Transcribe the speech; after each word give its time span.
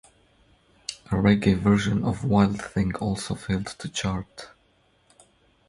A 1.11 1.13
reggae 1.15 1.55
version 1.55 2.03
of 2.03 2.23
"Wild 2.23 2.59
Thing" 2.59 2.95
also 2.95 3.35
failed 3.35 3.67
to 3.77 3.87
chart. 3.87 4.49